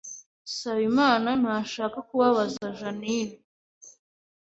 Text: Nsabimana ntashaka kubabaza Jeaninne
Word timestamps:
Nsabimana 0.51 1.29
ntashaka 1.41 1.97
kubabaza 2.07 2.65
Jeaninne 2.77 3.37